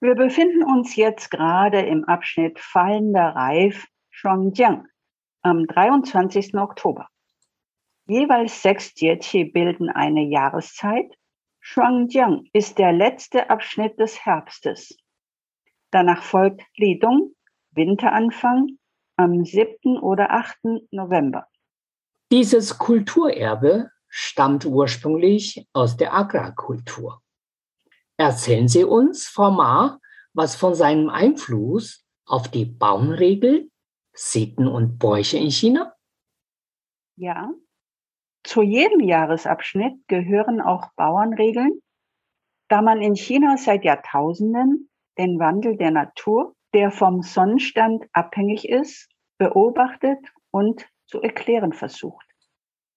Wir 0.00 0.14
befinden 0.14 0.62
uns 0.64 0.96
jetzt 0.96 1.30
gerade 1.30 1.80
im 1.80 2.04
Abschnitt 2.04 2.58
fallender 2.58 3.34
Reif 3.34 3.86
Shuangjiang 4.10 4.86
am 5.42 5.66
23. 5.66 6.54
Oktober. 6.54 7.08
Jeweils 8.06 8.60
sechs 8.62 8.92
Jieqi 9.00 9.44
bilden 9.44 9.88
eine 9.88 10.22
Jahreszeit. 10.24 11.10
Shuangjiang 11.60 12.46
ist 12.52 12.78
der 12.78 12.92
letzte 12.92 13.48
Abschnitt 13.48 13.98
des 13.98 14.24
Herbstes. 14.26 14.96
Danach 15.90 16.22
folgt 16.22 16.62
Lidong, 16.76 17.34
Winteranfang, 17.70 18.78
am 19.16 19.44
7. 19.44 19.98
oder 19.98 20.32
8. 20.32 20.56
November. 20.90 21.46
Dieses 22.30 22.78
Kulturerbe 22.78 23.90
stammt 24.08 24.66
ursprünglich 24.66 25.66
aus 25.72 25.96
der 25.96 26.12
Agrarkultur. 26.12 27.22
Erzählen 28.16 28.68
Sie 28.68 28.84
uns, 28.84 29.26
Frau 29.26 29.50
Ma, 29.50 29.98
was 30.32 30.54
von 30.56 30.74
seinem 30.74 31.08
Einfluss 31.08 32.04
auf 32.26 32.48
die 32.48 32.64
Baumregel, 32.64 33.70
Sitten 34.12 34.68
und 34.68 34.98
Bräuche 34.98 35.38
in 35.38 35.50
China? 35.50 35.94
Ja, 37.16 37.52
zu 38.44 38.62
jedem 38.62 39.00
Jahresabschnitt 39.00 40.06
gehören 40.06 40.60
auch 40.60 40.92
Bauernregeln, 40.96 41.80
da 42.68 42.82
man 42.82 43.00
in 43.00 43.16
China 43.16 43.56
seit 43.56 43.84
Jahrtausenden 43.84 44.90
den 45.18 45.38
Wandel 45.38 45.76
der 45.76 45.90
Natur, 45.90 46.54
der 46.74 46.90
vom 46.90 47.22
Sonnenstand 47.22 48.04
abhängig 48.12 48.68
ist, 48.68 49.08
beobachtet 49.38 50.18
und 50.50 50.86
zu 51.06 51.22
erklären 51.22 51.72
versucht. 51.72 52.26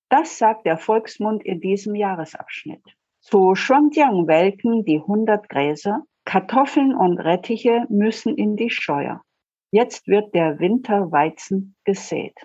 Das 0.09 0.37
sagt 0.37 0.65
der 0.65 0.77
Volksmund 0.77 1.43
in 1.43 1.61
diesem 1.61 1.95
Jahresabschnitt. 1.95 2.96
Zu 3.29 3.55
Shuangjiang 3.55 4.25
welken 4.27 4.85
die 4.85 4.99
100 4.99 5.49
Gräser. 5.49 6.05
Kartoffeln 6.23 6.95
und 6.95 7.19
Rettiche 7.19 7.85
müssen 7.89 8.37
in 8.37 8.55
die 8.55 8.69
Scheuer. 8.69 9.21
Jetzt 9.69 10.07
wird 10.07 10.33
der 10.33 10.59
Winterweizen 10.59 11.75
gesät. 11.83 12.37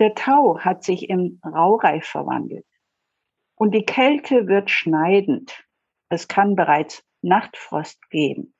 Der 0.00 0.14
Tau 0.14 0.58
hat 0.58 0.84
sich 0.84 1.08
im 1.08 1.40
Raureif 1.42 2.04
verwandelt. 2.04 2.66
Und 3.54 3.74
die 3.74 3.86
Kälte 3.86 4.48
wird 4.48 4.68
schneidend. 4.68 5.64
Es 6.10 6.28
kann 6.28 6.56
bereits 6.56 7.02
Nachtfrost 7.22 8.10
geben. 8.10 8.54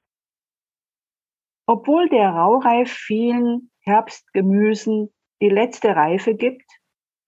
Obwohl 1.66 2.08
der 2.08 2.30
Raureif 2.30 2.90
vielen 2.90 3.70
Herbstgemüsen 3.80 5.12
die 5.42 5.50
letzte 5.50 5.94
Reife 5.96 6.34
gibt, 6.34 6.70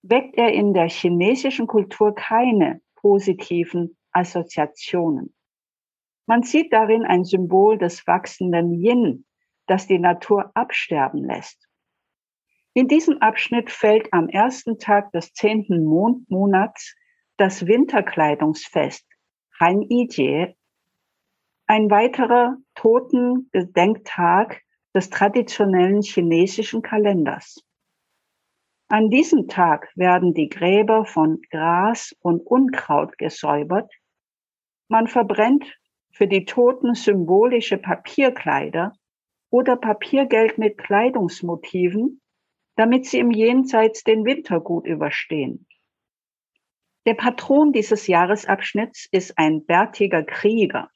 weckt 0.01 0.35
er 0.35 0.51
in 0.51 0.73
der 0.73 0.89
chinesischen 0.89 1.67
Kultur 1.67 2.15
keine 2.15 2.81
positiven 2.97 3.97
Assoziationen. 4.11 5.33
Man 6.25 6.43
sieht 6.43 6.73
darin 6.73 7.03
ein 7.03 7.23
Symbol 7.23 7.77
des 7.77 8.05
wachsenden 8.05 8.73
Yin, 8.73 9.25
das 9.65 9.87
die 9.87 9.99
Natur 9.99 10.51
absterben 10.55 11.23
lässt. 11.23 11.67
In 12.73 12.87
diesem 12.87 13.17
Abschnitt 13.21 13.71
fällt 13.71 14.13
am 14.13 14.29
ersten 14.29 14.77
Tag 14.77 15.11
des 15.11 15.33
zehnten 15.33 15.83
Mondmonats 15.83 16.95
das 17.37 17.65
Winterkleidungsfest 17.65 19.05
Han 19.59 19.81
Yijie, 19.81 20.55
ein 21.65 21.89
weiterer 21.89 22.57
Totengedenktag 22.75 24.61
des 24.93 25.09
traditionellen 25.09 26.01
chinesischen 26.01 26.81
Kalenders. 26.81 27.66
An 28.89 29.09
diesem 29.09 29.49
Tag 29.49 29.91
werden 29.95 30.33
die 30.33 30.47
Gräber 30.47 31.03
von 31.03 31.41
Gras 31.51 32.15
und 32.21 32.39
Unkraut 32.39 33.17
gesäubert. 33.17 33.91
Man 34.87 35.07
verbrennt 35.07 35.77
für 36.13 36.27
die 36.27 36.45
Toten 36.45 36.93
symbolische 36.93 37.77
Papierkleider 37.77 38.93
oder 39.49 39.75
Papiergeld 39.75 40.57
mit 40.57 40.77
Kleidungsmotiven, 40.77 42.21
damit 42.77 43.05
sie 43.05 43.19
im 43.19 43.31
Jenseits 43.31 44.03
den 44.03 44.23
Winter 44.23 44.61
gut 44.61 44.87
überstehen. 44.87 45.67
Der 47.05 47.15
Patron 47.15 47.73
dieses 47.73 48.07
Jahresabschnitts 48.07 49.09
ist 49.11 49.37
ein 49.37 49.65
bärtiger 49.65 50.23
Krieger, 50.23 50.89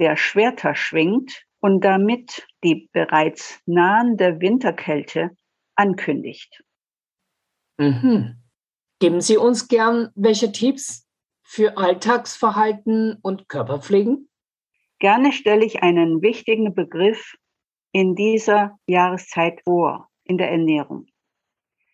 der 0.00 0.16
Schwerter 0.16 0.74
schwingt 0.74 1.44
und 1.60 1.84
damit 1.84 2.46
die 2.64 2.88
bereits 2.92 3.60
nahende 3.66 4.40
Winterkälte 4.40 5.30
ankündigt. 5.76 6.64
Mhm. 7.78 8.36
Geben 8.98 9.20
Sie 9.20 9.36
uns 9.36 9.68
gern 9.68 10.10
welche 10.14 10.52
Tipps 10.52 11.06
für 11.42 11.76
Alltagsverhalten 11.76 13.18
und 13.22 13.48
Körperpflegen? 13.48 14.28
Gerne 14.98 15.32
stelle 15.32 15.64
ich 15.64 15.82
einen 15.82 16.22
wichtigen 16.22 16.74
Begriff 16.74 17.34
in 17.92 18.14
dieser 18.14 18.78
Jahreszeit 18.86 19.60
vor, 19.64 20.08
in 20.24 20.38
der 20.38 20.50
Ernährung. 20.50 21.06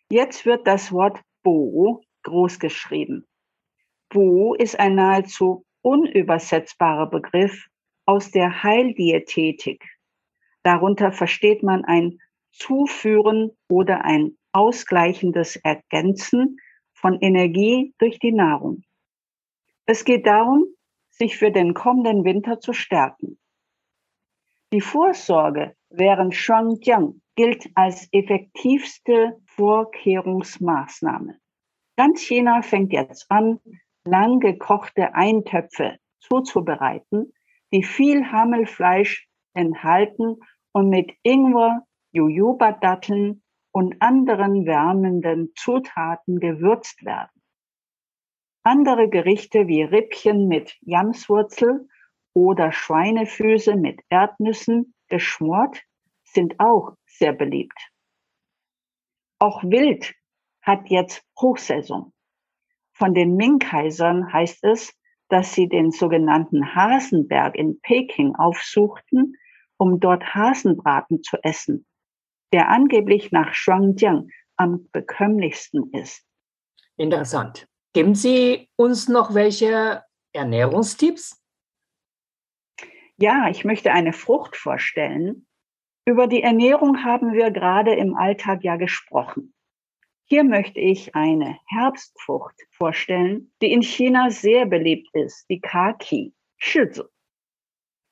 Jetzt 0.08 0.46
wird 0.46 0.66
das 0.66 0.92
Wort 0.92 1.20
Bo 1.42 2.02
groß 2.22 2.60
geschrieben. 2.60 3.26
Bo 4.08 4.54
ist 4.54 4.78
ein 4.78 4.94
nahezu 4.94 5.64
unübersetzbarer 5.82 7.10
Begriff 7.10 7.66
aus 8.06 8.30
der 8.30 8.62
Heildiätetik. 8.62 9.84
Darunter 10.62 11.12
versteht 11.12 11.62
man 11.62 11.84
ein 11.84 12.18
Zuführen 12.52 13.50
oder 13.68 14.04
ein 14.04 14.38
ausgleichendes 14.52 15.56
Ergänzen 15.56 16.58
von 16.92 17.18
Energie 17.20 17.94
durch 17.98 18.18
die 18.18 18.32
Nahrung. 18.32 18.82
Es 19.86 20.04
geht 20.04 20.26
darum, 20.26 20.64
sich 21.10 21.36
für 21.36 21.50
den 21.50 21.74
kommenden 21.74 22.24
Winter 22.24 22.60
zu 22.60 22.72
stärken. 22.72 23.38
Die 24.72 24.80
Vorsorge 24.80 25.76
während 25.90 26.34
Shuangjiang 26.34 27.20
gilt 27.34 27.68
als 27.74 28.08
effektivste 28.12 29.40
Vorkehrungsmaßnahme. 29.46 31.38
Ganz 31.96 32.22
China 32.22 32.62
fängt 32.62 32.92
jetzt 32.92 33.30
an, 33.30 33.60
lang 34.04 34.40
gekochte 34.40 35.14
Eintöpfe 35.14 35.98
zuzubereiten, 36.20 37.32
die 37.72 37.82
viel 37.82 38.30
Hammelfleisch 38.30 39.28
enthalten 39.54 40.36
und 40.72 40.88
mit 40.88 41.12
Ingwer, 41.22 41.86
Jojoba-Datteln 42.12 43.41
und 43.72 44.00
anderen 44.00 44.66
wärmenden 44.66 45.52
Zutaten 45.56 46.38
gewürzt 46.38 47.04
werden. 47.04 47.42
Andere 48.62 49.08
Gerichte 49.08 49.66
wie 49.66 49.82
Rippchen 49.82 50.46
mit 50.46 50.76
Jamswurzel 50.82 51.88
oder 52.34 52.70
Schweinefüße 52.70 53.74
mit 53.76 54.00
Erdnüssen 54.08 54.94
geschmort 55.08 55.82
sind 56.22 56.60
auch 56.60 56.96
sehr 57.06 57.32
beliebt. 57.32 57.90
Auch 59.38 59.64
Wild 59.64 60.14
hat 60.62 60.88
jetzt 60.88 61.26
Hochsaison. 61.40 62.12
Von 62.92 63.14
den 63.14 63.36
Ming-Kaisern 63.36 64.32
heißt 64.32 64.62
es, 64.64 64.96
dass 65.28 65.54
sie 65.54 65.68
den 65.68 65.90
sogenannten 65.90 66.74
Hasenberg 66.74 67.56
in 67.56 67.80
Peking 67.80 68.36
aufsuchten, 68.36 69.34
um 69.76 69.98
dort 69.98 70.34
Hasenbraten 70.34 71.22
zu 71.22 71.38
essen, 71.42 71.86
der 72.52 72.68
angeblich 72.68 73.32
nach 73.32 73.54
Shuangjiang 73.54 74.28
am 74.56 74.88
bekömmlichsten 74.92 75.90
ist. 75.92 76.24
Interessant. 76.96 77.68
Geben 77.94 78.14
Sie 78.14 78.68
uns 78.76 79.08
noch 79.08 79.34
welche 79.34 80.02
Ernährungstipps? 80.32 81.42
Ja, 83.16 83.48
ich 83.50 83.64
möchte 83.64 83.92
eine 83.92 84.12
Frucht 84.12 84.56
vorstellen. 84.56 85.46
Über 86.06 86.26
die 86.26 86.42
Ernährung 86.42 87.04
haben 87.04 87.32
wir 87.32 87.50
gerade 87.50 87.94
im 87.94 88.16
Alltag 88.16 88.64
ja 88.64 88.76
gesprochen. 88.76 89.54
Hier 90.24 90.44
möchte 90.44 90.80
ich 90.80 91.14
eine 91.14 91.58
Herbstfrucht 91.66 92.56
vorstellen, 92.70 93.52
die 93.60 93.70
in 93.70 93.82
China 93.82 94.30
sehr 94.30 94.66
beliebt 94.66 95.08
ist, 95.12 95.44
die 95.50 95.60
Kaki, 95.60 96.34
Shizi. 96.56 97.02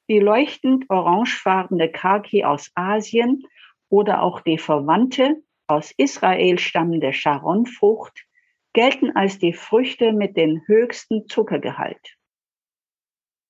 Die 0.08 0.18
leuchtend 0.18 0.84
orangefarbene 0.90 1.90
Kaki 1.90 2.44
aus 2.44 2.70
Asien 2.74 3.44
oder 3.90 4.22
auch 4.22 4.40
die 4.40 4.58
Verwandte 4.58 5.42
aus 5.66 5.92
Israel 5.96 6.58
stammende 6.58 7.12
Sharon-Frucht 7.12 8.26
gelten 8.72 9.14
als 9.14 9.38
die 9.38 9.52
Früchte 9.52 10.12
mit 10.12 10.36
dem 10.36 10.62
höchsten 10.66 11.26
Zuckergehalt. 11.26 12.16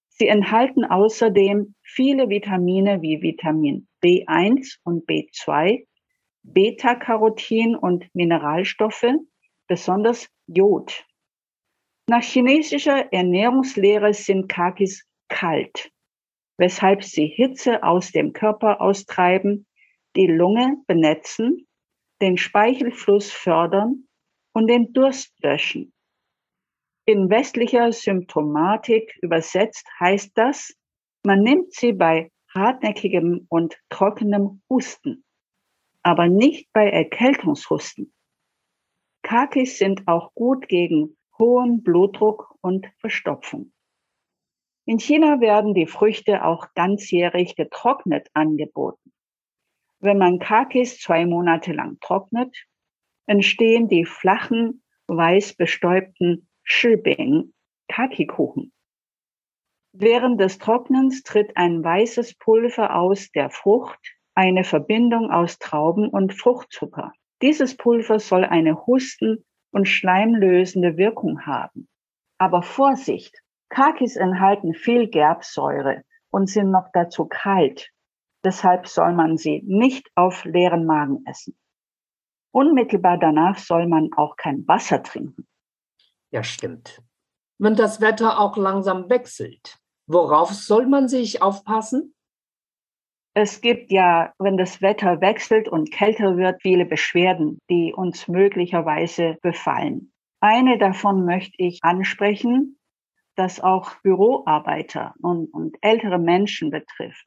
Sie 0.09 0.29
enthalten 0.29 0.85
außerdem 0.85 1.75
viele 1.83 2.29
Vitamine 2.29 3.01
wie 3.01 3.23
Vitamin 3.23 3.87
B1 4.03 4.79
und 4.83 5.07
B2 5.07 5.87
Beta-Carotin 6.43 7.77
und 7.77 8.09
Mineralstoffe, 8.15 9.13
besonders 9.67 10.29
Jod. 10.47 11.07
Nach 12.09 12.23
chinesischer 12.23 13.13
Ernährungslehre 13.13 14.15
sind 14.15 14.49
Kakis 14.49 15.07
kalt, 15.29 15.91
weshalb 16.57 17.05
sie 17.05 17.27
Hitze 17.27 17.83
aus 17.83 18.11
dem 18.11 18.33
Körper 18.33 18.81
austreiben, 18.81 19.67
die 20.17 20.27
Lunge 20.27 20.77
benetzen, 20.87 21.67
den 22.21 22.37
Speichelfluss 22.37 23.31
fördern 23.31 24.09
und 24.53 24.67
den 24.67 24.93
Durst 24.93 25.33
löschen. 25.43 25.93
In 27.07 27.31
westlicher 27.31 27.93
Symptomatik 27.93 29.19
übersetzt 29.23 29.87
heißt 29.99 30.33
das, 30.35 30.75
man 31.25 31.43
nimmt 31.43 31.73
sie 31.73 31.93
bei 31.93 32.31
hartnäckigem 32.55 33.47
und 33.49 33.79
trockenem 33.89 34.63
Husten 34.69 35.25
aber 36.03 36.29
nicht 36.29 36.73
bei 36.73 36.89
Erkältungshusten. 36.89 38.13
Kakis 39.23 39.79
sind 39.79 40.09
auch 40.09 40.33
gut 40.35 40.69
gegen 40.69 41.17
hohen 41.39 41.83
Blutdruck 41.83 42.55
und 42.63 42.87
Verstopfung. 42.99 43.73
In 44.87 44.99
China 44.99 45.41
werden 45.41 45.75
die 45.75 45.87
Früchte 45.87 46.45
auch 46.45 46.73
ganzjährig 46.75 47.55
getrocknet 47.55 48.29
angeboten. 48.33 49.10
Wenn 50.01 50.19
man 50.19 50.39
Kakis 50.39 50.99
zwei 50.99 51.27
Monate 51.27 51.73
lang 51.73 51.99
trocknet, 52.01 52.57
entstehen 53.27 53.89
die 53.89 54.07
flachen, 54.07 54.83
weiß 55.07 55.55
bestäubten 55.55 56.49
Shibing, 56.63 57.53
Kakikuchen. 57.89 58.73
Während 59.93 60.41
des 60.41 60.59
Trocknens 60.59 61.23
tritt 61.23 61.57
ein 61.57 61.85
weißes 61.85 62.37
Pulver 62.37 62.95
aus 62.95 63.31
der 63.33 63.51
Frucht 63.51 63.99
eine 64.35 64.65
Verbindung 64.65 65.31
aus 65.31 65.59
Trauben 65.59 66.09
und 66.09 66.33
Fruchtzucker. 66.33 67.13
Dieses 67.43 67.77
Pulver 67.77 68.21
soll 68.21 68.45
eine 68.45 68.87
husten- 68.87 69.45
und 69.73 69.87
schleimlösende 69.87 70.97
Wirkung 70.97 71.45
haben. 71.45 71.89
Aber 72.39 72.63
Vorsicht! 72.63 73.37
Kakis 73.69 74.17
enthalten 74.17 74.75
viel 74.75 75.09
Gerbsäure 75.09 76.03
und 76.31 76.49
sind 76.49 76.71
noch 76.71 76.89
dazu 76.93 77.27
kalt. 77.27 77.91
Deshalb 78.45 78.89
soll 78.89 79.13
man 79.13 79.37
sie 79.37 79.63
nicht 79.67 80.11
auf 80.15 80.45
leeren 80.45 80.87
Magen 80.87 81.25
essen. 81.27 81.57
Unmittelbar 82.53 83.19
danach 83.19 83.59
soll 83.59 83.87
man 83.87 84.13
auch 84.17 84.37
kein 84.37 84.67
Wasser 84.67 85.03
trinken. 85.03 85.47
Ja, 86.31 86.43
stimmt. 86.43 87.03
Wenn 87.59 87.77
das 87.77 88.01
Wetter 88.01 88.41
auch 88.41 88.57
langsam 88.57 89.11
wechselt, 89.11 89.79
worauf 90.07 90.51
soll 90.51 90.87
man 90.87 91.09
sich 91.09 91.43
aufpassen? 91.43 92.15
Es 93.35 93.61
gibt 93.61 93.93
ja, 93.93 94.33
wenn 94.39 94.57
das 94.57 94.83
Wetter 94.83 95.21
wechselt 95.21 95.69
und 95.69 95.93
kälter 95.93 96.37
wird, 96.37 96.63
viele 96.63 96.85
Beschwerden, 96.85 97.59
die 97.69 97.93
uns 97.95 98.27
möglicherweise 98.27 99.39
befallen. 99.43 100.13
Eine 100.41 100.79
davon 100.79 101.25
möchte 101.25 101.55
ich 101.59 101.79
ansprechen, 101.83 102.79
das 103.37 103.61
auch 103.61 103.95
Büroarbeiter 104.03 105.15
und, 105.21 105.53
und 105.53 105.77
ältere 105.81 106.19
Menschen 106.19 106.71
betrifft. 106.71 107.27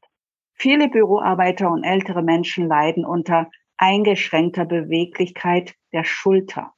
Viele 0.55 0.89
Büroarbeiter 0.89 1.69
und 1.69 1.83
ältere 1.83 2.21
Menschen 2.21 2.67
leiden 2.67 3.05
unter 3.05 3.49
eingeschränkter 3.77 4.65
Beweglichkeit 4.65 5.75
der 5.91 6.03
Schulter. 6.03 6.73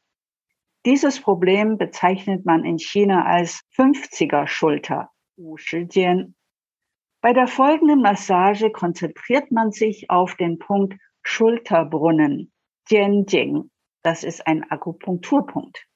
Dieses 0.86 1.20
Problem 1.20 1.78
bezeichnet 1.78 2.46
man 2.46 2.64
in 2.64 2.78
China 2.78 3.26
als 3.26 3.62
50er 3.76 4.48
Schulter, 4.48 5.12
Bei 7.22 7.34
der 7.34 7.48
folgenden 7.48 8.02
Massage 8.02 8.70
konzentriert 8.72 9.52
man 9.52 9.72
sich 9.72 10.10
auf 10.10 10.36
den 10.36 10.60
Punkt 10.60 10.96
Schulterbrunnen, 11.24 12.54
Das 14.04 14.24
ist 14.24 14.46
ein 14.46 14.64
Akupunkturpunkt. 14.70 15.88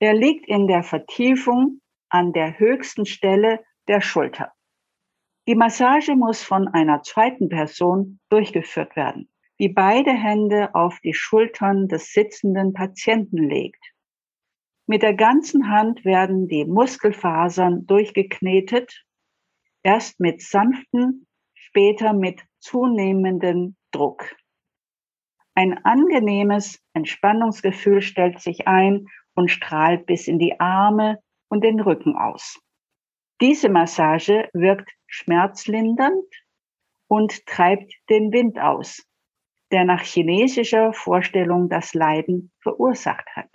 Er 0.00 0.14
liegt 0.14 0.48
in 0.48 0.66
der 0.66 0.82
Vertiefung 0.82 1.80
an 2.08 2.32
der 2.32 2.58
höchsten 2.58 3.06
Stelle 3.06 3.64
der 3.86 4.00
Schulter. 4.00 4.52
Die 5.48 5.54
Massage 5.54 6.14
muss 6.14 6.42
von 6.42 6.68
einer 6.68 7.02
zweiten 7.02 7.48
Person 7.48 8.20
durchgeführt 8.28 8.96
werden, 8.96 9.30
die 9.58 9.70
beide 9.70 10.10
Hände 10.10 10.74
auf 10.74 11.00
die 11.00 11.14
Schultern 11.14 11.88
des 11.88 12.12
sitzenden 12.12 12.74
Patienten 12.74 13.48
legt. 13.48 13.82
Mit 14.86 15.00
der 15.00 15.14
ganzen 15.14 15.70
Hand 15.70 16.04
werden 16.04 16.48
die 16.48 16.66
Muskelfasern 16.66 17.86
durchgeknetet 17.86 19.06
erst 19.82 20.20
mit 20.20 20.42
sanften, 20.42 21.26
später 21.54 22.12
mit 22.12 22.42
zunehmendem 22.58 23.74
Druck. 23.90 24.36
Ein 25.54 25.82
angenehmes 25.82 26.78
Entspannungsgefühl 26.92 28.02
stellt 28.02 28.38
sich 28.38 28.68
ein 28.68 29.06
und 29.34 29.50
strahlt 29.50 30.04
bis 30.04 30.28
in 30.28 30.38
die 30.38 30.60
Arme 30.60 31.22
und 31.48 31.64
den 31.64 31.80
Rücken 31.80 32.16
aus. 32.16 32.60
Diese 33.40 33.70
Massage 33.70 34.50
wirkt 34.52 34.90
schmerzlindernd 35.08 36.24
und 37.08 37.44
treibt 37.46 37.92
den 38.08 38.32
Wind 38.32 38.60
aus, 38.60 39.04
der 39.72 39.84
nach 39.84 40.02
chinesischer 40.02 40.92
Vorstellung 40.92 41.68
das 41.68 41.94
Leiden 41.94 42.52
verursacht 42.60 43.28
hat. 43.34 43.50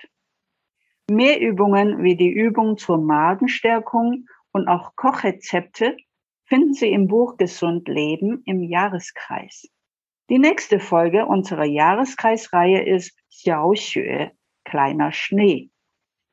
Mehr 1.09 1.39
Übungen 1.39 2.03
wie 2.03 2.15
die 2.15 2.31
Übung 2.31 2.77
zur 2.77 2.97
Magenstärkung 2.97 4.25
und 4.51 4.67
auch 4.67 4.95
Kochrezepte 4.95 5.95
finden 6.45 6.73
Sie 6.73 6.91
im 6.91 7.07
Buch 7.07 7.37
Gesund 7.37 7.87
Leben 7.87 8.41
im 8.45 8.63
Jahreskreis. 8.63 9.67
Die 10.29 10.39
nächste 10.39 10.79
Folge 10.79 11.25
unserer 11.25 11.65
Jahreskreisreihe 11.65 12.83
ist 12.83 13.17
Xiaoxue, 13.29 14.31
kleiner 14.63 15.11
Schnee. 15.11 15.69